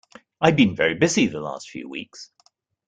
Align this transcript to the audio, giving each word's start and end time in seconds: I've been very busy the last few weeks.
I've 0.41 0.55
been 0.55 0.75
very 0.75 0.95
busy 0.95 1.27
the 1.27 1.41
last 1.41 1.69
few 1.69 1.87
weeks. 1.87 2.31